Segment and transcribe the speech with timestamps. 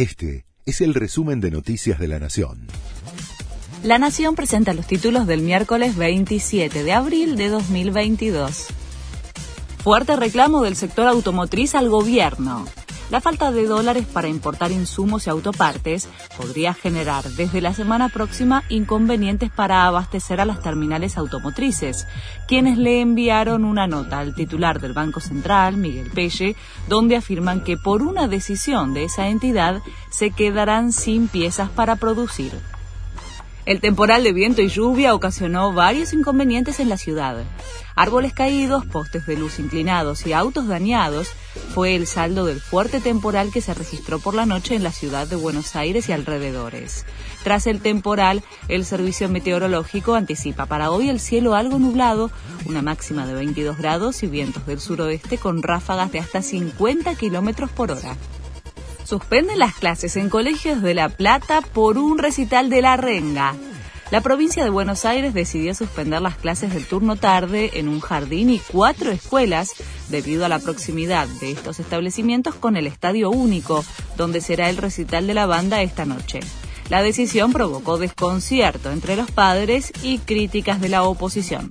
[0.00, 2.68] Este es el resumen de Noticias de la Nación.
[3.82, 8.68] La Nación presenta los títulos del miércoles 27 de abril de 2022.
[9.84, 12.64] Fuerte reclamo del sector automotriz al gobierno.
[13.10, 18.62] La falta de dólares para importar insumos y autopartes podría generar desde la semana próxima
[18.68, 22.06] inconvenientes para abastecer a las terminales automotrices,
[22.46, 26.54] quienes le enviaron una nota al titular del Banco Central, Miguel Pelle,
[26.88, 32.52] donde afirman que por una decisión de esa entidad se quedarán sin piezas para producir.
[33.70, 37.44] El temporal de viento y lluvia ocasionó varios inconvenientes en la ciudad.
[37.94, 41.28] Árboles caídos, postes de luz inclinados y autos dañados
[41.72, 45.28] fue el saldo del fuerte temporal que se registró por la noche en la ciudad
[45.28, 47.06] de Buenos Aires y alrededores.
[47.44, 52.32] Tras el temporal, el servicio meteorológico anticipa para hoy el cielo algo nublado,
[52.66, 57.70] una máxima de 22 grados y vientos del suroeste con ráfagas de hasta 50 kilómetros
[57.70, 58.16] por hora
[59.10, 63.56] suspenden las clases en colegios de La Plata por un recital de la renga.
[64.12, 68.50] La provincia de Buenos Aires decidió suspender las clases del turno tarde en un jardín
[68.50, 69.72] y cuatro escuelas
[70.10, 73.84] debido a la proximidad de estos establecimientos con el Estadio Único,
[74.16, 76.38] donde será el recital de la banda esta noche.
[76.88, 81.68] La decisión provocó desconcierto entre los padres y críticas de la oposición.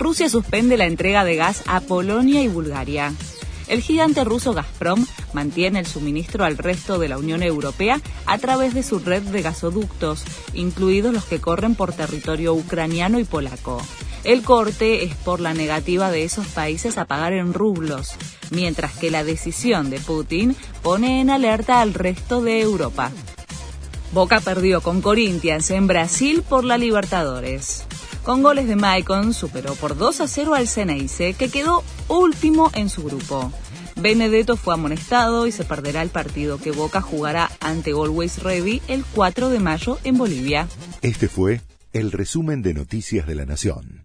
[0.00, 3.12] Rusia suspende la entrega de gas a Polonia y Bulgaria.
[3.68, 8.74] El gigante ruso Gazprom mantiene el suministro al resto de la Unión Europea a través
[8.74, 10.24] de su red de gasoductos,
[10.54, 13.80] incluidos los que corren por territorio ucraniano y polaco.
[14.24, 18.14] El corte es por la negativa de esos países a pagar en rublos,
[18.50, 23.12] mientras que la decisión de Putin pone en alerta al resto de Europa.
[24.12, 27.84] Boca perdió con Corinthians en Brasil por la Libertadores.
[28.28, 32.90] Con goles de Maicon superó por 2 a 0 al Ceneice, que quedó último en
[32.90, 33.50] su grupo.
[33.96, 39.02] Benedetto fue amonestado y se perderá el partido que Boca jugará ante Always Ready el
[39.14, 40.68] 4 de mayo en Bolivia.
[41.00, 41.62] Este fue
[41.94, 43.97] el resumen de Noticias de la Nación.